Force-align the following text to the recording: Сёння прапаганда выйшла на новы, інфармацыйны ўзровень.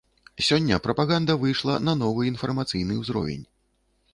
Сёння 0.45 0.79
прапаганда 0.85 1.35
выйшла 1.43 1.75
на 1.89 1.93
новы, 2.01 2.21
інфармацыйны 2.33 2.99
ўзровень. 3.03 3.45